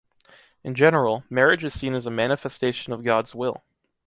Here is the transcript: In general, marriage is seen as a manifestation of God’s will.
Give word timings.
In 0.63 0.73
general, 0.73 1.25
marriage 1.29 1.63
is 1.63 1.79
seen 1.79 1.93
as 1.93 2.07
a 2.07 2.09
manifestation 2.09 2.91
of 2.91 3.03
God’s 3.03 3.35
will. 3.35 3.61